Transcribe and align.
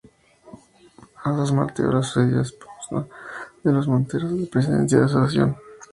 Asas 1.23 1.51
Manterola 1.51 2.01
sucedió 2.01 2.39
a 2.39 2.41
Espinosa 2.41 3.07
de 3.63 3.71
los 3.71 3.87
Monteros 3.87 4.31
en 4.31 4.41
la 4.41 4.49
presidencia 4.49 4.97
de 4.97 5.01
la 5.03 5.11
Asociación. 5.11 5.55